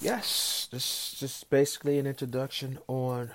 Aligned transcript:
Yes, 0.00 0.68
this 0.70 1.12
is 1.12 1.18
just 1.18 1.50
basically 1.50 1.98
an 1.98 2.06
introduction 2.06 2.78
on 2.86 3.32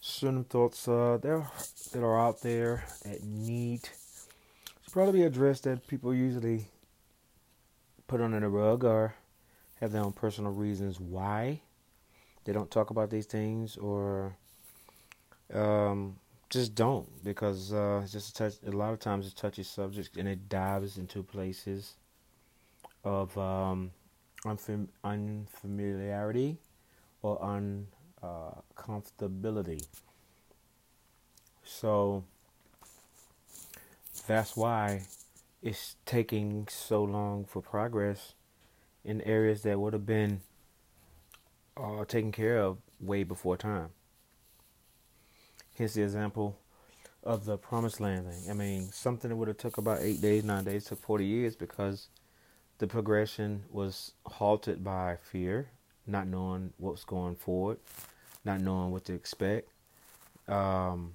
certain 0.00 0.44
thoughts 0.44 0.86
uh, 0.86 1.18
there 1.20 1.48
that 1.92 2.00
are 2.00 2.20
out 2.20 2.42
there 2.42 2.84
that 3.04 3.24
need 3.24 3.82
to 3.82 4.90
probably 4.92 5.24
addressed 5.24 5.64
that 5.64 5.84
people 5.88 6.14
usually 6.14 6.68
put 8.06 8.20
under 8.20 8.38
the 8.38 8.48
rug 8.48 8.84
or 8.84 9.16
have 9.80 9.90
their 9.90 10.04
own 10.04 10.12
personal 10.12 10.52
reasons 10.52 11.00
why 11.00 11.60
they 12.44 12.52
don't 12.52 12.70
talk 12.70 12.90
about 12.90 13.10
these 13.10 13.26
things 13.26 13.76
or 13.76 14.36
um, 15.52 16.14
just 16.50 16.76
don't 16.76 17.08
because 17.24 17.72
uh, 17.72 18.00
it's 18.04 18.12
just 18.12 18.30
a, 18.30 18.34
touch, 18.34 18.54
a 18.64 18.70
lot 18.70 18.92
of 18.92 19.00
times 19.00 19.26
it's 19.26 19.34
touchy 19.34 19.64
subject 19.64 20.16
and 20.16 20.28
it 20.28 20.48
dives 20.48 20.98
into 20.98 21.24
places 21.24 21.94
of 23.02 23.36
um, 23.36 23.90
unfam- 24.44 24.88
unfamiliarity 25.04 26.58
or 27.22 27.38
uncomfortability. 27.40 29.82
Uh, 29.82 29.86
so 31.64 32.24
that's 34.26 34.56
why 34.56 35.02
it's 35.62 35.96
taking 36.04 36.66
so 36.70 37.02
long 37.02 37.44
for 37.44 37.62
progress 37.62 38.34
in 39.04 39.20
areas 39.22 39.62
that 39.62 39.78
would 39.78 39.92
have 39.92 40.06
been 40.06 40.40
uh, 41.76 42.04
taken 42.04 42.32
care 42.32 42.58
of 42.58 42.78
way 43.00 43.22
before 43.22 43.56
time. 43.56 43.90
Here's 45.74 45.94
the 45.94 46.02
example 46.02 46.58
of 47.22 47.44
the 47.44 47.58
promised 47.58 48.00
land 48.00 48.26
thing. 48.26 48.50
I 48.50 48.54
mean, 48.54 48.90
something 48.92 49.28
that 49.28 49.36
would 49.36 49.48
have 49.48 49.58
took 49.58 49.78
about 49.78 50.00
eight 50.00 50.20
days, 50.20 50.44
nine 50.44 50.64
days, 50.64 50.84
took 50.86 51.00
40 51.00 51.24
years 51.24 51.56
because 51.56 52.08
the 52.78 52.86
progression 52.86 53.62
was 53.70 54.12
halted 54.24 54.84
by 54.84 55.16
fear, 55.22 55.68
not 56.06 56.26
knowing 56.26 56.72
what's 56.78 57.04
going 57.04 57.34
forward, 57.34 57.78
not 58.44 58.60
knowing 58.60 58.90
what 58.92 59.04
to 59.06 59.14
expect, 59.14 59.68
um, 60.48 61.12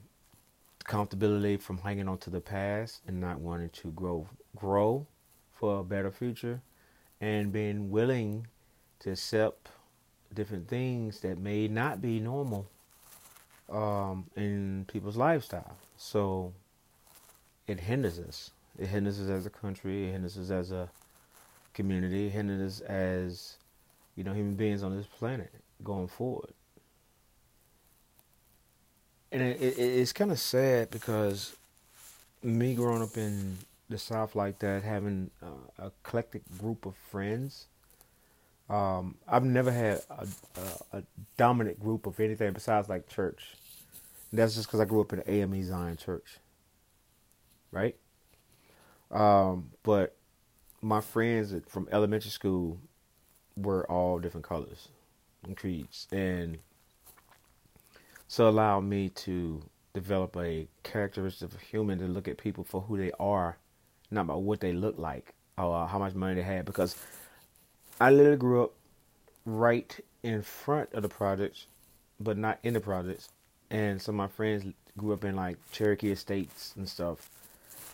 comfortability 0.83 1.61
from 1.61 1.77
hanging 1.77 2.08
on 2.08 2.17
to 2.17 2.30
the 2.30 2.41
past 2.41 3.02
and 3.08 3.22
not 3.22 3.39
wanting 3.39 3.69
to 3.69 3.91
grow, 3.91 4.27
grow 4.55 5.05
for 5.53 5.80
a 5.80 5.83
better 5.83 6.11
future, 6.11 6.61
and 7.19 7.52
being 7.52 7.91
willing 7.91 8.47
to 9.00 9.11
accept 9.11 9.69
different 10.33 10.67
things 10.67 11.19
that 11.19 11.38
may 11.38 11.67
not 11.67 12.02
be 12.02 12.19
normal 12.19 12.67
um, 13.69 14.25
in 14.35 14.85
people's 14.88 15.17
lifestyle. 15.17 15.78
So 15.97 16.53
it 17.67 17.80
hinders 17.80 18.19
us. 18.19 18.52
It 18.80 18.88
hinders 18.88 19.19
us 19.19 19.30
as 19.30 19.45
a 19.45 19.50
country. 19.50 20.07
It 20.07 20.13
hinders 20.13 20.38
us 20.38 20.50
as 20.50 20.72
a 20.72 20.89
community. 21.73 22.27
It 22.27 22.61
us 22.61 22.81
as 22.81 23.58
you 24.16 24.23
know 24.23 24.33
human 24.33 24.55
beings 24.55 24.83
on 24.83 24.95
this 24.95 25.05
planet 25.05 25.52
going 25.83 26.08
forward. 26.08 26.53
And 29.31 29.41
it, 29.41 29.61
it, 29.61 29.80
it's 29.80 30.11
kind 30.11 30.31
of 30.31 30.39
sad 30.39 30.91
because 30.91 31.55
me 32.44 32.75
growing 32.75 33.02
up 33.02 33.16
in 33.16 33.58
the 33.89 33.97
South 33.97 34.36
like 34.36 34.59
that, 34.59 34.83
having 34.83 35.30
uh, 35.44 35.83
a 35.83 35.88
eclectic 35.88 36.44
group 36.58 36.86
of 36.86 36.95
friends. 36.95 37.67
Um, 38.69 39.16
I've 39.28 39.44
never 39.44 39.72
had 39.72 40.02
a, 40.09 40.28
a, 40.94 41.00
a, 41.00 41.03
dominant 41.35 41.78
group 41.78 42.06
of 42.06 42.17
anything 42.22 42.53
besides 42.53 42.88
like 42.88 43.09
church. 43.09 43.56
That's 44.31 44.56
just 44.56 44.67
because 44.67 44.80
I 44.80 44.85
grew 44.85 45.02
up 45.02 45.11
in 45.11 45.22
AME 45.28 45.66
Zion 45.66 45.97
church, 45.97 46.38
right? 47.69 47.97
Um, 49.11 49.72
but 49.83 50.16
my 50.81 51.01
friends 51.01 51.53
from 51.67 51.87
elementary 51.91 52.31
school 52.31 52.79
were 53.55 53.89
all 53.89 54.19
different 54.19 54.45
colors 54.45 54.88
and 55.43 55.55
creeds, 55.55 56.07
and 56.11 56.57
so 58.27 58.47
allowed 58.47 58.81
me 58.81 59.09
to 59.09 59.61
develop 59.93 60.38
a 60.38 60.67
characteristic 60.83 61.49
of 61.49 61.55
a 61.55 61.63
human 61.63 61.99
to 61.99 62.06
look 62.06 62.28
at 62.28 62.38
people 62.38 62.63
for 62.63 62.81
who 62.81 62.97
they 62.97 63.11
are, 63.19 63.57
not 64.09 64.22
about 64.22 64.41
what 64.41 64.59
they 64.59 64.73
look 64.73 64.97
like 64.97 65.33
or 65.57 65.88
how 65.88 66.00
much 66.00 66.16
money 66.16 66.35
they 66.35 66.41
had. 66.41 66.66
Because 66.66 66.95
I 68.00 68.09
literally 68.09 68.38
grew 68.38 68.63
up 68.63 68.73
right 69.45 70.00
in 70.23 70.41
front 70.41 70.94
of 70.94 71.03
the 71.03 71.09
projects, 71.09 71.67
but 72.19 72.38
not 72.38 72.59
in 72.63 72.73
the 72.73 72.79
projects 72.79 73.29
and 73.72 74.01
some 74.01 74.16
of 74.16 74.17
my 74.17 74.27
friends 74.27 74.66
grew 74.97 75.13
up 75.13 75.23
in 75.23 75.35
like 75.35 75.57
Cherokee 75.72 76.11
estates 76.11 76.73
and 76.75 76.88
stuff. 76.88 77.29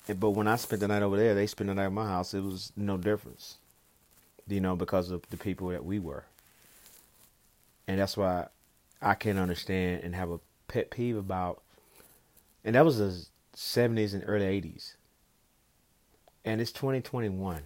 But 0.08 0.32
when 0.32 0.48
I 0.48 0.56
spent 0.56 0.80
the 0.80 0.88
night 0.88 1.02
over 1.02 1.18
there, 1.18 1.36
they 1.36 1.48
spent 1.48 1.68
the 1.68 1.74
night 1.74 1.86
at 1.86 1.92
my 1.92 2.08
house. 2.08 2.34
It 2.34 2.44
was 2.44 2.72
no 2.76 2.98
difference, 2.98 3.58
you 4.48 4.62
know, 4.62 4.76
because 4.76 5.12
of 5.12 5.30
the 5.30 5.38
people 5.38 5.68
that 5.70 5.84
we 5.86 6.00
were. 6.00 6.26
And 7.88 8.00
that's 8.00 8.16
why 8.16 8.48
I 9.02 9.16
can't 9.16 9.38
understand 9.38 10.04
and 10.04 10.16
have 10.16 10.30
a 10.30 10.40
pet 10.68 10.90
peeve 10.92 11.18
about. 11.18 11.62
And 12.64 12.76
that 12.76 12.86
was 12.86 12.98
the 12.98 13.26
'70s 13.56 14.14
and 14.14 14.24
early 14.26 14.46
'80s, 14.46 14.96
and 16.44 16.62
it's 16.62 16.72
2021. 16.72 17.64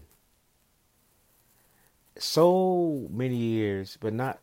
So 2.18 3.08
many 3.10 3.36
years, 3.36 3.98
but 4.00 4.14
not 4.14 4.40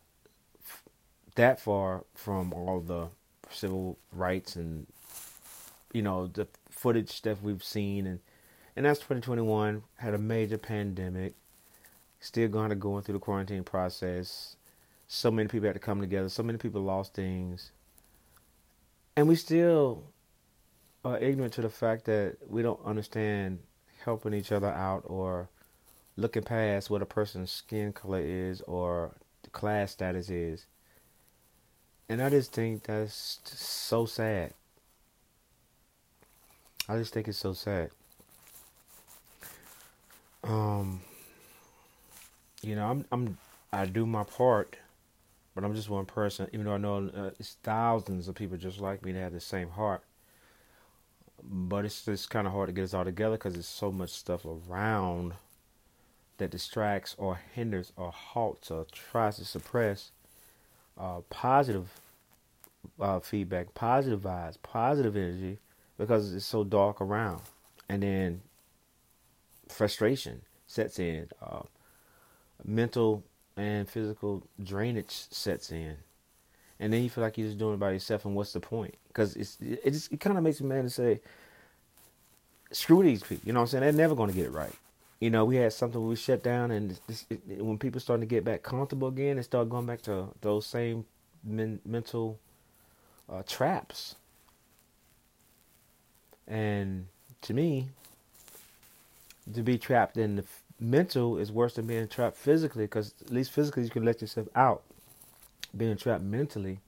that 1.35 1.59
far 1.61 2.03
from 2.13 2.51
all 2.51 2.81
the 2.81 3.07
civil 3.51 3.97
rights 4.11 4.55
and 4.55 4.87
you 5.93 6.01
know 6.01 6.27
the 6.27 6.47
footage 6.69 7.09
stuff 7.09 7.41
we've 7.41 7.63
seen. 7.63 8.05
And 8.07 8.19
and 8.75 8.85
that's 8.85 8.99
2021 8.99 9.83
had 9.97 10.13
a 10.13 10.17
major 10.17 10.57
pandemic. 10.57 11.35
Still 12.19 12.49
going 12.49 12.69
to 12.69 12.75
going 12.75 13.03
through 13.03 13.13
the 13.13 13.19
quarantine 13.19 13.63
process. 13.63 14.55
So 15.07 15.31
many 15.31 15.47
people 15.47 15.67
had 15.67 15.73
to 15.73 15.79
come 15.79 16.01
together. 16.01 16.29
So 16.29 16.43
many 16.43 16.57
people 16.57 16.81
lost 16.81 17.13
things. 17.13 17.71
And 19.15 19.27
we 19.27 19.35
still 19.35 20.03
are 21.03 21.17
ignorant 21.17 21.53
to 21.53 21.61
the 21.61 21.69
fact 21.69 22.05
that 22.05 22.37
we 22.47 22.61
don't 22.61 22.79
understand 22.85 23.59
helping 24.03 24.33
each 24.33 24.51
other 24.51 24.67
out 24.67 25.03
or 25.05 25.49
looking 26.15 26.43
past 26.43 26.89
what 26.89 27.01
a 27.01 27.05
person's 27.05 27.51
skin 27.51 27.93
color 27.93 28.19
is 28.19 28.61
or 28.61 29.15
the 29.43 29.49
class 29.49 29.91
status 29.91 30.29
is. 30.29 30.65
And 32.07 32.21
I 32.21 32.29
just 32.29 32.53
think 32.53 32.83
that's 32.83 33.39
so 33.45 34.05
sad. 34.05 34.53
I 36.89 36.97
just 36.97 37.13
think 37.13 37.27
it's 37.27 37.37
so 37.37 37.53
sad. 37.53 37.91
Um, 40.43 41.01
you 42.63 42.75
know, 42.75 42.89
I'm 42.89 43.05
I'm 43.11 43.37
I 43.71 43.85
do 43.85 44.07
my 44.07 44.23
part, 44.23 44.75
but 45.53 45.63
I'm 45.63 45.75
just 45.75 45.87
one 45.87 46.07
person. 46.07 46.47
Even 46.51 46.65
though 46.65 46.73
I 46.73 46.77
know 46.77 47.11
uh, 47.15 47.29
it's 47.39 47.57
thousands 47.61 48.27
of 48.27 48.33
people 48.33 48.57
just 48.57 48.79
like 48.79 49.05
me 49.05 49.11
that 49.11 49.19
have 49.19 49.33
the 49.33 49.39
same 49.39 49.69
heart, 49.69 50.01
but 51.43 51.85
it's 51.85 52.03
just 52.03 52.31
kind 52.31 52.47
of 52.47 52.53
hard 52.53 52.69
to 52.69 52.73
get 52.73 52.85
us 52.85 52.95
all 52.95 53.05
together 53.05 53.37
because 53.37 53.53
there's 53.53 53.67
so 53.67 53.91
much 53.91 54.09
stuff 54.09 54.43
around 54.43 55.33
that 56.39 56.49
distracts 56.49 57.15
or 57.19 57.39
hinders 57.53 57.93
or 57.97 58.11
halts 58.11 58.71
or 58.71 58.87
tries 58.91 59.37
to 59.37 59.45
suppress 59.45 60.09
uh, 60.97 61.21
positive 61.29 61.91
uh, 62.99 63.19
feedback, 63.19 63.75
positive 63.75 64.21
vibes, 64.21 64.57
positive 64.63 65.15
energy, 65.15 65.59
because 65.99 66.33
it's 66.33 66.45
so 66.45 66.63
dark 66.63 67.01
around, 67.01 67.41
and 67.89 68.01
then 68.01 68.41
frustration 69.67 70.41
sets 70.65 70.97
in, 70.97 71.27
uh, 71.43 71.61
mental 72.65 73.23
and 73.57 73.87
physical 73.87 74.47
drainage 74.63 75.11
sets 75.11 75.71
in, 75.71 75.97
and 76.79 76.93
then 76.93 77.03
you 77.03 77.09
feel 77.09 77.23
like 77.23 77.37
you're 77.37 77.47
just 77.47 77.59
doing 77.59 77.75
it 77.75 77.79
by 77.79 77.91
yourself. 77.91 78.25
And 78.25 78.33
what's 78.33 78.53
the 78.53 78.61
point? 78.61 78.95
Because 79.09 79.35
it's 79.35 79.57
it 79.61 80.07
it 80.09 80.19
kind 80.21 80.37
of 80.37 80.43
makes 80.43 80.61
me 80.61 80.69
mad 80.69 80.83
to 80.83 80.89
say, 80.89 81.19
screw 82.71 83.03
these 83.03 83.21
people. 83.21 83.45
You 83.45 83.53
know 83.53 83.59
what 83.59 83.63
I'm 83.65 83.67
saying? 83.67 83.83
They're 83.83 83.91
never 83.91 84.15
going 84.15 84.29
to 84.29 84.35
get 84.35 84.45
it 84.45 84.51
right. 84.51 84.73
You 85.19 85.29
know, 85.29 85.43
we 85.43 85.57
had 85.57 85.73
something 85.73 86.07
we 86.07 86.15
shut 86.15 86.43
down, 86.43 86.71
and 86.71 86.97
this, 87.07 87.25
it, 87.29 87.61
when 87.61 87.77
people 87.77 87.99
starting 87.99 88.21
to 88.21 88.35
get 88.35 88.45
back 88.45 88.63
comfortable 88.63 89.09
again, 89.09 89.35
they 89.35 89.41
start 89.41 89.69
going 89.69 89.85
back 89.85 90.01
to 90.03 90.29
those 90.39 90.65
same 90.65 91.05
men, 91.43 91.81
mental 91.85 92.39
uh, 93.29 93.43
traps. 93.45 94.15
And 96.49 97.07
to 97.43 97.53
me, 97.53 97.89
to 99.53 99.61
be 99.61 99.77
trapped 99.77 100.17
in 100.17 100.35
the 100.37 100.43
mental 100.79 101.37
is 101.37 101.51
worse 101.51 101.75
than 101.75 101.87
being 101.87 102.07
trapped 102.07 102.37
physically 102.37 102.85
because 102.85 103.13
at 103.21 103.31
least 103.31 103.51
physically 103.51 103.83
you 103.83 103.89
can 103.89 104.03
let 104.03 104.21
yourself 104.21 104.47
out. 104.55 104.81
Being 105.75 105.97
trapped 105.97 106.23
mentally, 106.23 106.79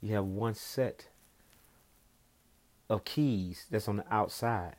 you 0.00 0.14
have 0.14 0.24
one 0.24 0.54
set 0.54 1.06
of 2.88 3.04
keys 3.04 3.66
that's 3.70 3.88
on 3.88 3.98
the 3.98 4.04
outside. 4.10 4.76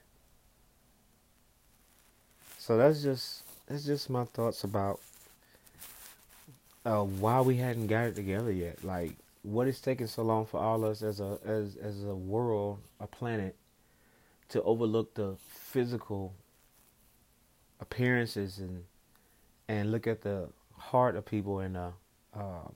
So 2.57 2.77
that's 2.77 3.03
just 3.03 3.43
that's 3.67 3.85
just 3.85 4.09
my 4.09 4.25
thoughts 4.25 4.63
about 4.63 4.99
uh, 6.85 7.03
why 7.03 7.41
we 7.41 7.57
hadn't 7.57 7.87
got 7.87 8.07
it 8.07 8.15
together 8.15 8.51
yet. 8.51 8.83
Like 8.83 9.15
what 9.43 9.67
is 9.67 9.79
taking 9.79 10.07
so 10.07 10.23
long 10.23 10.45
for 10.45 10.59
all 10.59 10.83
of 10.83 10.91
us 10.91 11.03
as 11.03 11.19
a 11.19 11.37
as 11.45 11.75
as 11.77 12.03
a 12.03 12.15
world, 12.15 12.79
a 12.99 13.07
planet, 13.07 13.55
to 14.49 14.61
overlook 14.63 15.13
the 15.15 15.35
physical 15.49 16.33
appearances 17.79 18.59
and 18.59 18.83
and 19.67 19.91
look 19.91 20.07
at 20.07 20.21
the 20.21 20.49
heart 20.77 21.15
of 21.15 21.25
people 21.25 21.59
and 21.59 21.75
the 21.75 21.91
um, 22.33 22.73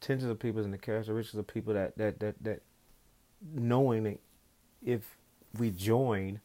tensions 0.00 0.30
of 0.30 0.38
people 0.38 0.62
and 0.62 0.72
the 0.72 0.78
characteristics 0.78 1.38
of 1.38 1.46
people 1.46 1.74
that 1.74 1.96
that 1.96 2.20
that 2.20 2.42
that 2.42 2.62
knowing 3.54 4.04
that 4.04 4.20
if 4.84 5.16
we 5.58 5.70
join, 5.70 6.40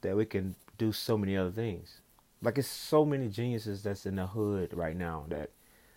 that 0.00 0.16
we 0.16 0.24
can 0.24 0.54
do 0.78 0.92
so 0.92 1.16
many 1.16 1.36
other 1.36 1.50
things. 1.50 2.00
Like 2.42 2.58
it's 2.58 2.68
so 2.68 3.04
many 3.04 3.28
geniuses 3.28 3.82
that's 3.82 4.06
in 4.06 4.16
the 4.16 4.26
hood 4.26 4.74
right 4.74 4.96
now 4.96 5.24
that 5.28 5.50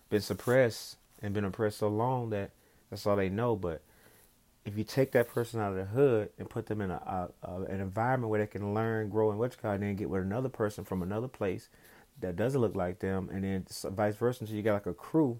been 0.09 0.21
suppressed 0.21 0.97
and 1.21 1.33
been 1.33 1.43
oppressed 1.43 1.79
so 1.79 1.89
long 1.89 2.29
that 2.29 2.51
that's 2.89 3.05
all 3.05 3.17
they 3.17 3.29
know. 3.29 3.55
But 3.55 3.81
if 4.67 4.77
you 4.77 4.83
take 4.83 5.11
that 5.13 5.29
person 5.29 5.61
out 5.61 5.71
of 5.71 5.77
the 5.77 5.85
hood 5.85 6.29
and 6.37 6.49
put 6.49 6.67
them 6.67 6.81
in 6.81 6.91
a, 6.91 7.29
a, 7.43 7.49
a 7.49 7.61
an 7.63 7.79
environment 7.79 8.29
where 8.29 8.41
they 8.41 8.47
can 8.47 8.73
learn, 8.73 9.09
grow, 9.09 9.29
and 9.31 9.39
what's 9.39 9.57
and 9.63 9.83
then 9.83 9.95
get 9.95 10.09
with 10.09 10.21
another 10.23 10.49
person 10.49 10.83
from 10.83 11.01
another 11.01 11.29
place 11.29 11.69
that 12.19 12.35
doesn't 12.35 12.61
look 12.61 12.75
like 12.75 12.99
them, 12.99 13.29
and 13.31 13.43
then 13.43 13.65
vice 13.91 14.15
versa, 14.15 14.45
so 14.45 14.53
you 14.53 14.61
got 14.61 14.73
like 14.73 14.85
a 14.85 14.93
crew. 14.93 15.39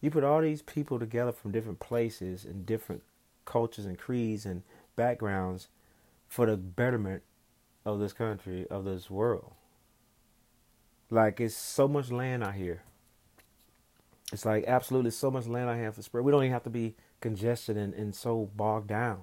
You 0.00 0.10
put 0.10 0.24
all 0.24 0.40
these 0.40 0.62
people 0.62 0.98
together 0.98 1.32
from 1.32 1.50
different 1.50 1.80
places 1.80 2.44
and 2.44 2.64
different 2.64 3.02
cultures 3.44 3.86
and 3.86 3.98
creeds 3.98 4.46
and 4.46 4.62
backgrounds 4.96 5.68
for 6.28 6.46
the 6.46 6.56
betterment 6.56 7.22
of 7.84 7.98
this 7.98 8.12
country, 8.12 8.66
of 8.70 8.84
this 8.84 9.10
world. 9.10 9.52
Like 11.10 11.40
it's 11.40 11.56
so 11.56 11.88
much 11.88 12.10
land 12.10 12.44
out 12.44 12.54
here. 12.54 12.82
It's 14.32 14.44
like 14.44 14.64
absolutely 14.66 15.10
so 15.10 15.30
much 15.30 15.46
land 15.46 15.68
I 15.68 15.78
have 15.78 15.96
to 15.96 16.02
spread. 16.02 16.24
We 16.24 16.32
don't 16.32 16.44
even 16.44 16.52
have 16.52 16.64
to 16.64 16.70
be 16.70 16.94
congested 17.20 17.76
and, 17.76 17.94
and 17.94 18.14
so 18.14 18.50
bogged 18.56 18.88
down. 18.88 19.22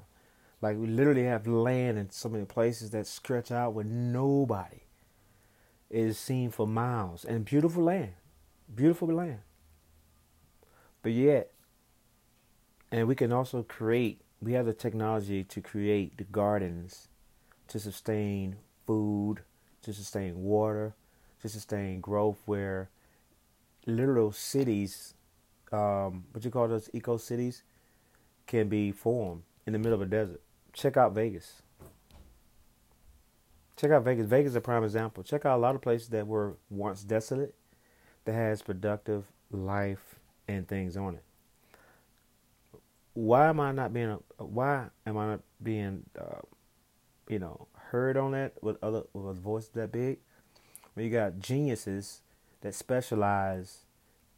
Like 0.61 0.77
we 0.77 0.87
literally 0.87 1.25
have 1.25 1.47
land 1.47 1.97
in 1.97 2.09
so 2.09 2.29
many 2.29 2.45
places 2.45 2.89
that 2.91 3.07
stretch 3.07 3.51
out 3.51 3.73
where 3.73 3.85
nobody 3.85 4.83
is 5.89 6.17
seen 6.17 6.49
for 6.49 6.67
miles. 6.67 7.23
And 7.23 7.45
beautiful 7.45 7.83
land. 7.83 8.13
Beautiful 8.73 9.07
land. 9.07 9.39
But 11.03 11.11
yet, 11.11 11.51
and 12.91 13.07
we 13.07 13.15
can 13.15 13.31
also 13.31 13.63
create, 13.63 14.21
we 14.41 14.53
have 14.53 14.65
the 14.65 14.73
technology 14.73 15.43
to 15.43 15.61
create 15.61 16.17
the 16.17 16.23
gardens 16.23 17.07
to 17.67 17.79
sustain 17.79 18.57
food, 18.85 19.41
to 19.83 19.93
sustain 19.93 20.43
water, 20.43 20.95
to 21.41 21.49
sustain 21.49 22.01
growth 22.01 22.41
where 22.45 22.89
literal 23.85 24.31
cities, 24.31 25.13
um, 25.71 26.25
what 26.31 26.43
you 26.43 26.51
call 26.51 26.67
those 26.67 26.89
eco 26.93 27.17
cities, 27.17 27.63
can 28.47 28.69
be 28.69 28.91
formed 28.91 29.43
in 29.65 29.73
the 29.73 29.79
middle 29.79 29.93
of 29.93 30.01
a 30.01 30.05
desert. 30.05 30.41
Check 30.73 30.97
out 30.97 31.13
Vegas. 31.13 31.61
Check 33.75 33.91
out 33.91 34.03
Vegas. 34.03 34.25
Vegas 34.25 34.51
is 34.51 34.55
a 34.55 34.61
prime 34.61 34.83
example. 34.83 35.23
Check 35.23 35.45
out 35.45 35.57
a 35.57 35.61
lot 35.61 35.75
of 35.75 35.81
places 35.81 36.09
that 36.09 36.25
were 36.25 36.57
once 36.69 37.03
desolate 37.03 37.53
that 38.25 38.33
has 38.33 38.61
productive 38.61 39.25
life 39.51 40.15
and 40.47 40.67
things 40.67 40.97
on 40.97 41.15
it. 41.15 41.23
Why 43.13 43.47
am 43.47 43.59
I 43.59 43.71
not 43.71 43.93
being? 43.93 44.17
Why 44.37 44.87
am 45.05 45.17
I 45.17 45.27
not 45.27 45.41
being? 45.61 46.03
Uh, 46.19 46.41
you 47.29 47.39
know, 47.39 47.67
heard 47.91 48.15
on 48.17 48.31
that 48.31 48.53
with 48.61 48.77
other 48.81 49.03
with 49.13 49.37
a 49.37 49.39
voice 49.39 49.67
that 49.69 49.91
big? 49.91 50.19
When 50.93 51.05
you 51.05 51.11
got 51.11 51.39
geniuses 51.39 52.21
that 52.61 52.73
specialize 52.73 53.85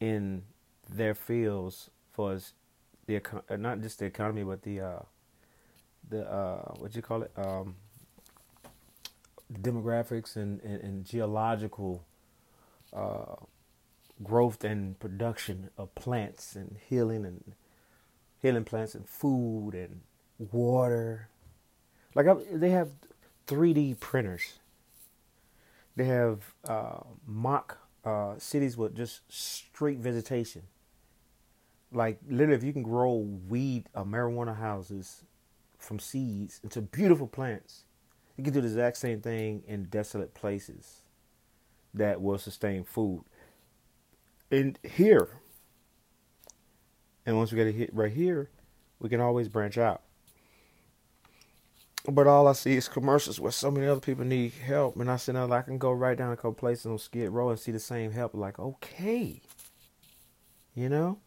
in 0.00 0.42
their 0.88 1.14
fields 1.14 1.90
for 2.12 2.38
the 3.10 3.42
uh, 3.48 3.56
not 3.56 3.80
just 3.80 3.98
the 3.98 4.04
economy 4.04 4.44
but 4.44 4.62
the 4.62 4.80
uh, 4.80 5.02
the 6.08 6.30
uh, 6.30 6.72
what 6.78 6.94
you 6.94 7.02
call 7.02 7.22
it 7.22 7.32
um, 7.36 7.74
demographics 9.52 10.36
and, 10.36 10.60
and, 10.62 10.80
and 10.82 11.04
geological 11.04 12.04
uh, 12.92 13.34
growth 14.22 14.64
and 14.64 14.98
production 15.00 15.70
of 15.76 15.94
plants 15.94 16.54
and 16.54 16.76
healing 16.88 17.24
and 17.24 17.54
healing 18.40 18.64
plants 18.64 18.94
and 18.94 19.08
food 19.08 19.72
and 19.74 20.00
water. 20.52 21.28
Like 22.14 22.26
I, 22.26 22.34
they 22.52 22.70
have 22.70 22.90
3D 23.46 23.98
printers. 23.98 24.58
They 25.96 26.04
have 26.04 26.54
uh, 26.64 27.00
mock 27.26 27.78
uh, 28.04 28.34
cities 28.38 28.76
with 28.76 28.96
just 28.96 29.20
straight 29.28 29.98
vegetation. 29.98 30.62
Like 31.92 32.18
literally, 32.28 32.56
if 32.56 32.64
you 32.64 32.72
can 32.72 32.82
grow 32.82 33.14
weed, 33.14 33.88
uh, 33.94 34.04
marijuana 34.04 34.56
houses 34.56 35.24
from 35.78 35.98
seeds 35.98 36.60
into 36.62 36.80
beautiful 36.80 37.26
plants, 37.26 37.84
you 38.36 38.44
can 38.44 38.52
do 38.52 38.60
the 38.60 38.68
exact 38.68 38.96
same 38.96 39.20
thing 39.20 39.62
in 39.66 39.84
desolate 39.84 40.34
places 40.34 41.02
that 41.94 42.22
will 42.22 42.38
sustain 42.38 42.84
food. 42.84 43.24
And 44.50 44.78
here, 44.82 45.28
and 47.26 47.36
once 47.36 47.50
we 47.50 47.56
get 47.56 47.66
it 47.66 47.74
hit 47.74 47.94
right 47.94 48.12
here, 48.12 48.50
we 48.98 49.08
can 49.08 49.20
always 49.20 49.48
branch 49.48 49.78
out. 49.78 50.02
But 52.08 52.26
all 52.26 52.48
I 52.48 52.52
see 52.52 52.76
is 52.76 52.88
commercials 52.88 53.38
where 53.38 53.52
so 53.52 53.70
many 53.70 53.86
other 53.86 54.00
people 54.00 54.24
need 54.24 54.52
help, 54.52 54.96
and 54.96 55.10
I 55.10 55.16
said, 55.16 55.34
"No, 55.34 55.50
I 55.52 55.62
can 55.62 55.76
go 55.78 55.92
right 55.92 56.16
down 56.16 56.32
a 56.32 56.36
couple 56.36 56.54
places 56.54 56.86
on 56.86 56.98
Skid 56.98 57.30
Row 57.30 57.50
and 57.50 57.58
see 57.58 57.72
the 57.72 57.78
same 57.78 58.12
help." 58.12 58.34
Like, 58.34 58.58
okay, 58.58 59.42
you 60.74 60.88
know. 60.88 61.18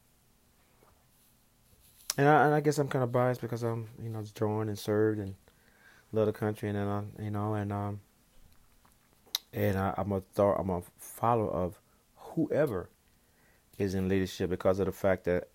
And 2.18 2.28
I, 2.28 2.46
and 2.46 2.54
I 2.54 2.62
guess 2.62 2.78
I'm 2.78 2.88
kind 2.88 3.04
of 3.04 3.12
biased 3.12 3.42
because 3.42 3.64
I'm, 3.64 3.88
you 4.02 4.10
know, 4.10 4.24
joined 4.36 4.70
and 4.70 4.78
served 4.78 5.20
and 5.20 5.36
love 6.12 6.28
the 6.28 6.34
country, 6.34 6.70
and 6.70 6.78
then 6.78 6.88
I, 6.88 7.24
you 7.24 7.32
know, 7.32 7.56
and 7.56 7.72
um, 7.74 8.02
and 9.52 9.78
I, 9.78 9.94
I'm 9.98 10.12
a 10.12 10.22
thought, 10.22 10.60
I'm 10.60 10.70
a 10.70 10.84
follower 10.98 11.50
of 11.50 11.80
whoever 12.16 12.90
is 13.78 13.96
in 13.96 14.08
leadership 14.08 14.50
because 14.50 14.80
of 14.80 14.86
the 14.86 14.92
fact 14.92 15.24
that 15.26 15.48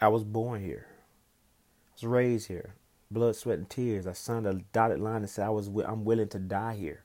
I 0.00 0.08
was 0.08 0.22
born 0.22 0.62
here, 0.62 0.86
I 0.88 1.94
was 1.94 2.04
raised 2.04 2.46
here, 2.46 2.74
blood, 3.10 3.34
sweat, 3.34 3.58
and 3.58 3.68
tears. 3.68 4.06
I 4.06 4.12
signed 4.12 4.46
a 4.46 4.54
dotted 4.72 5.00
line 5.00 5.22
and 5.22 5.30
said 5.30 5.46
I 5.46 5.50
was 5.50 5.68
I'm 5.84 6.04
willing 6.04 6.28
to 6.28 6.38
die 6.38 6.76
here. 6.76 7.02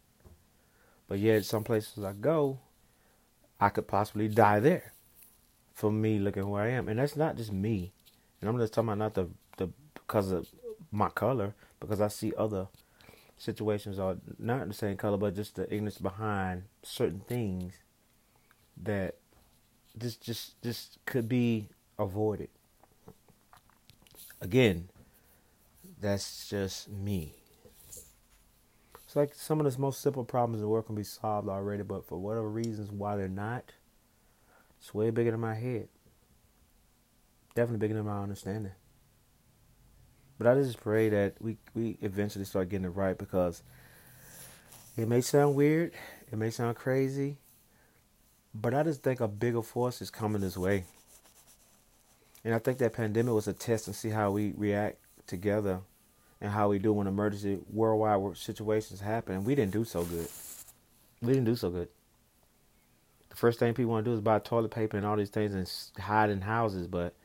But 1.08 1.18
yet, 1.20 1.46
some 1.46 1.64
places 1.64 2.04
I 2.04 2.14
go, 2.14 2.60
I 3.60 3.70
could 3.70 3.88
possibly 3.88 4.28
die 4.28 4.60
there. 4.60 4.94
For 5.74 5.92
me, 5.92 6.20
looking 6.20 6.48
where 6.48 6.64
I 6.64 6.70
am, 6.70 6.88
and 6.88 7.00
that's 7.00 7.16
not 7.16 7.36
just 7.36 7.52
me. 7.52 7.94
And 8.44 8.50
I'm 8.50 8.58
just 8.60 8.74
talking 8.74 8.90
about 8.90 8.98
not 8.98 9.14
the 9.14 9.30
the 9.56 9.72
because 9.94 10.34
of 10.34 10.50
my 10.92 11.08
color, 11.08 11.56
because 11.80 12.02
I 12.02 12.10
see 12.10 12.34
other 12.38 12.68
situations 13.38 14.00
are 14.00 14.18
not 14.38 14.68
the 14.68 14.74
same 14.74 14.98
color, 14.98 15.16
but 15.16 15.34
just 15.34 15.56
the 15.56 15.64
ignorance 15.74 15.98
behind 15.98 16.64
certain 16.82 17.22
things 17.22 17.72
that 18.84 19.16
just 19.98 20.22
just 20.22 20.62
just 20.62 20.98
could 21.06 21.30
be 21.30 21.70
avoided. 21.98 22.50
Again, 24.42 24.90
that's 26.02 26.50
just 26.50 26.90
me. 26.90 27.36
It's 29.06 29.16
like 29.16 29.34
some 29.36 29.62
of 29.62 29.74
the 29.74 29.80
most 29.80 30.02
simple 30.02 30.26
problems 30.26 30.58
in 30.58 30.64
the 30.64 30.68
world 30.68 30.88
can 30.88 30.96
be 30.96 31.06
solved 31.06 31.48
already, 31.48 31.84
but 31.84 32.06
for 32.06 32.18
whatever 32.18 32.50
reasons 32.50 32.92
why 32.92 33.16
they're 33.16 33.30
not, 33.30 33.72
it's 34.82 34.94
way 34.94 35.12
bigger 35.12 35.32
than 35.32 35.40
my 35.40 35.56
head. 35.56 35.88
Definitely 37.56 37.80
bigger 37.80 37.96
than 37.96 38.06
my 38.06 38.22
understanding. 38.22 38.72
But 40.38 40.48
I 40.48 40.56
just 40.56 40.82
pray 40.82 41.10
that 41.10 41.36
we 41.40 41.58
we 41.74 41.98
eventually 42.02 42.46
start 42.46 42.70
getting 42.70 42.86
it 42.86 42.90
right 42.90 43.18
because 43.18 43.62
it 44.98 45.08
may 45.08 45.22
sound 45.22 45.56
weird, 45.56 45.94
it 46.32 46.38
may 46.38 46.50
sound 46.50 46.76
crazy, 46.76 47.38
but 48.54 48.74
I 48.74 48.84
just 48.84 49.04
think 49.04 49.20
a 49.20 49.28
bigger 49.28 49.62
force 49.62 50.02
is 50.02 50.10
coming 50.10 50.42
this 50.42 50.58
way. 50.58 50.86
And 52.44 52.54
I 52.54 52.60
think 52.60 52.78
that 52.80 52.94
pandemic 52.94 53.34
was 53.34 53.48
a 53.48 53.54
test 53.54 53.86
to 53.86 53.94
see 53.94 54.10
how 54.10 54.32
we 54.32 54.54
react 54.58 54.98
together 55.28 55.80
and 56.42 56.52
how 56.52 56.70
we 56.70 56.78
do 56.78 56.92
when 56.92 57.08
emergency 57.08 57.60
worldwide 57.72 58.38
situations 58.38 59.00
happen. 59.00 59.36
And 59.36 59.46
we 59.46 59.56
didn't 59.56 59.72
do 59.72 59.86
so 59.86 60.04
good. 60.04 60.28
We 61.22 61.30
didn't 61.30 61.46
do 61.46 61.56
so 61.56 61.70
good. 61.70 61.88
The 63.30 63.36
first 63.36 63.60
thing 63.60 63.74
people 63.74 63.94
want 63.94 64.06
to 64.06 64.12
do 64.12 64.16
is 64.16 64.22
buy 64.22 64.40
toilet 64.40 64.72
paper 64.72 64.98
and 64.98 65.06
all 65.06 65.16
these 65.16 65.30
things 65.30 65.54
and 65.54 66.04
hide 66.04 66.30
in 66.30 66.42
houses. 66.42 66.86
But 66.86 67.16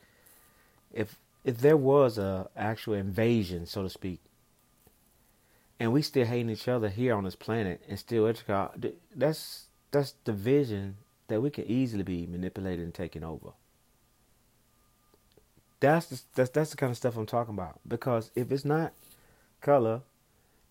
if 0.93 1.17
if 1.43 1.59
there 1.59 1.77
was 1.77 2.17
a 2.17 2.49
actual 2.55 2.95
invasion, 2.95 3.65
so 3.65 3.83
to 3.83 3.89
speak, 3.89 4.19
and 5.79 5.93
we 5.93 6.01
still 6.01 6.25
hating 6.25 6.49
each 6.49 6.67
other 6.67 6.89
here 6.89 7.15
on 7.15 7.23
this 7.23 7.35
planet 7.35 7.81
and 7.87 7.97
still 7.97 8.31
that's 9.15 9.65
that's 9.91 10.11
division 10.23 10.97
that 11.27 11.41
we 11.41 11.49
can 11.49 11.65
easily 11.65 12.03
be 12.03 12.27
manipulated 12.27 12.83
and 12.83 12.93
taken 12.93 13.23
over. 13.23 13.51
That's 15.79 16.07
the, 16.07 16.21
that's 16.35 16.49
that's 16.49 16.71
the 16.71 16.77
kind 16.77 16.91
of 16.91 16.97
stuff 16.97 17.15
I'm 17.15 17.25
talking 17.25 17.53
about. 17.53 17.79
Because 17.87 18.31
if 18.35 18.51
it's 18.51 18.65
not 18.65 18.93
color, 19.61 20.01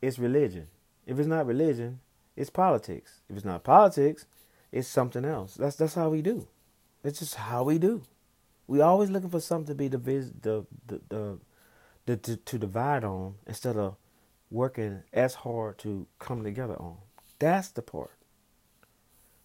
it's 0.02 0.18
religion. 0.18 0.66
If 1.06 1.18
it's 1.18 1.28
not 1.28 1.46
religion, 1.46 2.00
it's 2.36 2.50
politics. 2.50 3.20
If 3.30 3.36
it's 3.36 3.44
not 3.44 3.64
politics, 3.64 4.26
it's 4.70 4.86
something 4.86 5.24
else. 5.24 5.54
That's 5.54 5.76
that's 5.76 5.94
how 5.94 6.10
we 6.10 6.20
do. 6.20 6.46
It's 7.02 7.20
just 7.20 7.36
how 7.36 7.62
we 7.62 7.78
do. 7.78 8.02
We 8.68 8.82
always 8.82 9.10
looking 9.10 9.30
for 9.30 9.40
something 9.40 9.76
to 9.76 9.76
be 9.76 9.90
divis- 9.90 10.32
the 10.42 10.66
the 10.86 11.00
the, 11.10 11.38
the 12.06 12.18
to, 12.18 12.36
to 12.36 12.58
divide 12.58 13.04
on 13.04 13.36
instead 13.46 13.76
of 13.76 13.96
working 14.50 15.02
as 15.12 15.36
hard 15.36 15.78
to 15.80 16.06
come 16.20 16.44
together 16.44 16.76
on. 16.80 16.98
That's 17.40 17.70
the 17.70 17.82
part 17.82 18.12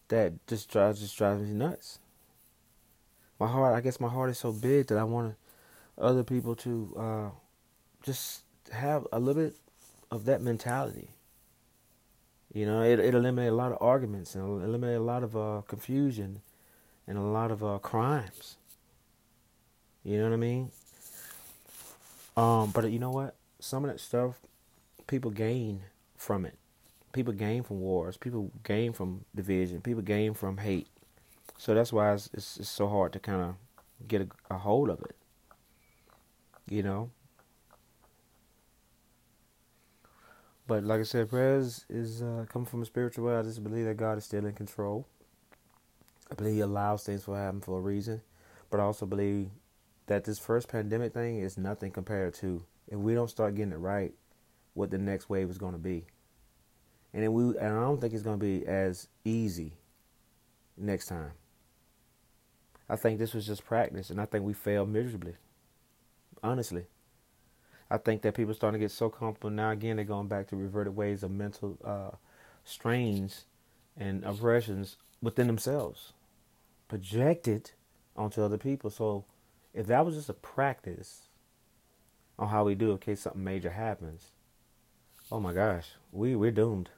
that 0.09 0.45
just 0.47 0.69
drives 0.71 1.01
just 1.01 1.17
drives 1.17 1.43
me 1.43 1.51
nuts. 1.51 1.99
my 3.39 3.47
heart. 3.47 3.75
I 3.75 3.81
guess 3.81 3.99
my 3.99 4.09
heart 4.09 4.29
is 4.29 4.37
so 4.39 4.51
big 4.51 4.87
that 4.87 4.97
I 4.97 5.03
want 5.03 5.35
other 5.97 6.23
people 6.23 6.55
to 6.57 6.95
uh, 6.97 7.29
just 8.03 8.43
have 8.71 9.07
a 9.11 9.19
little 9.19 9.43
bit 9.43 9.55
of 10.11 10.25
that 10.25 10.41
mentality. 10.41 11.09
You 12.53 12.65
know, 12.65 12.81
it 12.81 12.99
it 12.99 13.15
eliminate 13.15 13.51
a 13.51 13.55
lot 13.55 13.71
of 13.71 13.79
arguments 13.81 14.35
and 14.35 14.63
eliminate 14.63 14.97
a 14.97 15.01
lot 15.03 15.23
of 15.23 15.35
uh, 15.35 15.61
confusion 15.67 16.41
and 17.07 17.17
a 17.17 17.21
lot 17.21 17.51
of 17.51 17.63
uh, 17.63 17.79
crimes. 17.79 18.57
You 20.03 20.17
know 20.17 20.25
what 20.25 20.33
I 20.33 20.37
mean? 20.37 20.71
Um, 22.35 22.71
but 22.71 22.91
you 22.91 22.99
know 22.99 23.11
what? 23.11 23.35
Some 23.59 23.85
of 23.85 23.91
that 23.91 23.99
stuff 23.99 24.39
people 25.07 25.31
gain 25.31 25.81
from 26.17 26.45
it. 26.45 26.55
People 27.11 27.33
gain 27.33 27.63
from 27.63 27.79
wars. 27.79 28.17
People 28.17 28.51
gain 28.63 28.93
from 28.93 29.25
division. 29.35 29.81
People 29.81 30.01
gain 30.01 30.33
from 30.33 30.57
hate. 30.57 30.87
So 31.57 31.73
that's 31.73 31.93
why 31.93 32.13
it's, 32.13 32.29
it's, 32.33 32.57
it's 32.57 32.69
so 32.69 32.87
hard 32.87 33.13
to 33.13 33.19
kind 33.19 33.41
of 33.41 33.55
get 34.07 34.21
a, 34.21 34.55
a 34.55 34.57
hold 34.57 34.89
of 34.89 35.01
it. 35.01 35.15
You 36.67 36.83
know? 36.83 37.11
But 40.65 40.83
like 40.83 41.01
I 41.01 41.03
said, 41.03 41.29
prayers 41.29 41.85
is 41.89 42.21
uh, 42.21 42.45
coming 42.49 42.65
from 42.65 42.81
a 42.81 42.85
spiritual 42.85 43.25
way. 43.25 43.35
I 43.35 43.43
just 43.43 43.63
believe 43.63 43.85
that 43.85 43.97
God 43.97 44.17
is 44.17 44.23
still 44.23 44.45
in 44.45 44.53
control. 44.53 45.05
I 46.31 46.35
believe 46.35 46.55
He 46.55 46.61
allows 46.61 47.03
things 47.03 47.25
to 47.25 47.33
happen 47.33 47.61
for 47.61 47.77
a 47.77 47.81
reason. 47.81 48.21
But 48.71 48.79
I 48.79 48.83
also 48.83 49.05
believe 49.05 49.49
that 50.07 50.25
this 50.25 50.39
first 50.39 50.67
pandemic 50.67 51.13
thing 51.13 51.39
is 51.39 51.57
nothing 51.57 51.91
compared 51.91 52.33
to 52.35 52.63
if 52.87 52.97
we 52.97 53.13
don't 53.13 53.29
start 53.29 53.55
getting 53.55 53.73
it 53.73 53.77
right, 53.77 54.13
what 54.73 54.91
the 54.91 54.97
next 54.97 55.29
wave 55.29 55.49
is 55.49 55.57
going 55.57 55.73
to 55.73 55.79
be. 55.79 56.05
And 57.13 57.33
we, 57.33 57.57
and 57.57 57.77
I 57.77 57.81
don't 57.81 58.01
think 58.01 58.13
it's 58.13 58.23
going 58.23 58.39
to 58.39 58.45
be 58.45 58.65
as 58.65 59.07
easy 59.23 59.73
next 60.77 61.05
time. 61.07 61.31
I 62.89 62.95
think 62.95 63.19
this 63.19 63.33
was 63.33 63.45
just 63.45 63.65
practice, 63.65 64.09
and 64.09 64.19
I 64.19 64.25
think 64.25 64.43
we 64.43 64.53
failed 64.53 64.89
miserably. 64.89 65.35
Honestly. 66.41 66.85
I 67.89 67.97
think 67.97 68.23
that 68.23 68.33
people 68.33 68.51
are 68.51 68.55
starting 68.55 68.79
to 68.79 68.83
get 68.83 68.91
so 68.91 69.09
comfortable 69.09 69.51
now. 69.51 69.69
Again, 69.69 69.97
they're 69.97 70.05
going 70.05 70.27
back 70.27 70.47
to 70.47 70.55
reverted 70.55 70.95
ways 70.95 71.21
of 71.21 71.29
mental 71.29 71.77
uh, 71.85 72.15
strains 72.63 73.45
and 73.95 74.23
oppressions 74.23 74.97
within 75.21 75.45
themselves, 75.45 76.13
projected 76.87 77.71
onto 78.15 78.41
other 78.41 78.57
people. 78.57 78.89
So, 78.89 79.25
if 79.73 79.87
that 79.87 80.05
was 80.05 80.15
just 80.15 80.29
a 80.29 80.33
practice 80.33 81.29
on 82.37 82.49
how 82.49 82.63
we 82.63 82.75
do 82.75 82.91
in 82.91 82.97
case 82.97 83.21
something 83.21 83.43
major 83.43 83.71
happens, 83.71 84.31
oh 85.31 85.39
my 85.39 85.53
gosh, 85.53 85.87
we 86.11 86.35
we're 86.35 86.51
doomed. 86.51 86.89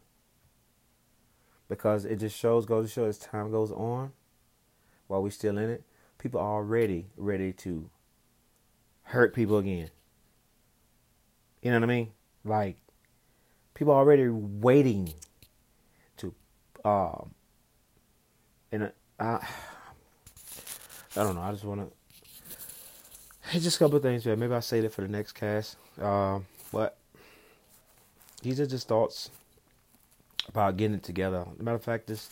Because 1.67 2.05
it 2.05 2.17
just 2.17 2.37
shows, 2.37 2.65
goes 2.65 2.87
to 2.87 2.93
show, 2.93 3.05
as 3.05 3.17
time 3.17 3.49
goes 3.49 3.71
on, 3.71 4.11
while 5.07 5.23
we're 5.23 5.31
still 5.31 5.57
in 5.57 5.69
it, 5.69 5.83
people 6.17 6.39
are 6.39 6.55
already 6.55 7.07
ready 7.17 7.53
to 7.53 7.89
hurt 9.03 9.33
people 9.33 9.57
again. 9.57 9.89
You 11.61 11.71
know 11.71 11.79
what 11.79 11.89
I 11.89 11.93
mean? 11.93 12.11
Like 12.43 12.77
people 13.73 13.93
are 13.93 13.99
already 13.99 14.27
waiting 14.29 15.13
to 16.17 16.33
um 16.83 17.31
and 18.71 18.91
I 19.19 19.25
I 21.17 21.23
don't 21.23 21.35
know, 21.35 21.41
I 21.41 21.51
just 21.51 21.63
wanna 21.63 21.87
Hey, 23.55 23.61
just 23.61 23.77
a 23.77 23.79
couple 23.79 23.99
things 23.99 24.25
here. 24.25 24.35
Maybe 24.35 24.53
I'll 24.53 24.61
say 24.61 24.81
that 24.81 24.91
for 24.91 24.99
the 24.99 25.07
next 25.07 25.31
cast. 25.31 25.77
Um, 26.01 26.45
but 26.73 26.97
these 28.41 28.59
are 28.59 28.67
just 28.67 28.89
thoughts 28.89 29.29
about 30.49 30.75
getting 30.75 30.97
it 30.97 31.03
together. 31.03 31.45
matter 31.57 31.75
of 31.75 31.81
fact, 31.81 32.07
this 32.07 32.31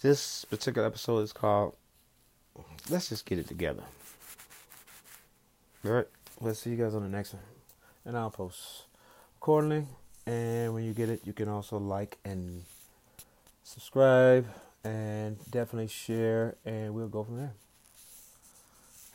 this 0.00 0.44
particular 0.44 0.88
episode 0.88 1.20
is 1.20 1.32
called 1.32 1.76
Let's 2.90 3.10
Just 3.10 3.26
Get 3.26 3.38
It 3.38 3.46
Together. 3.46 3.84
Alright, 5.86 6.08
let's 6.40 6.58
see 6.58 6.70
you 6.70 6.76
guys 6.76 6.96
on 6.96 7.04
the 7.04 7.08
next 7.08 7.34
one 7.34 7.44
and 8.04 8.18
I'll 8.18 8.30
post 8.30 8.86
accordingly. 9.36 9.86
And 10.26 10.74
when 10.74 10.82
you 10.82 10.94
get 10.94 11.10
it, 11.10 11.20
you 11.24 11.32
can 11.32 11.48
also 11.48 11.78
like 11.78 12.18
and 12.24 12.64
subscribe 13.62 14.48
and 14.82 15.38
definitely 15.48 15.86
share, 15.86 16.56
and 16.64 16.92
we'll 16.92 17.06
go 17.06 17.22
from 17.22 17.36
there. 17.36 17.52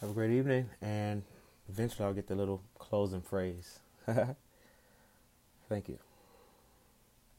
Have 0.02 0.12
a 0.12 0.14
great 0.14 0.32
evening, 0.32 0.70
and 0.80 1.24
eventually 1.70 2.06
I'll 2.06 2.14
get 2.14 2.28
the 2.28 2.36
little 2.36 2.62
closing 2.78 3.22
phrase. 3.22 3.80
Thank 5.70 5.90
you. 5.90 5.98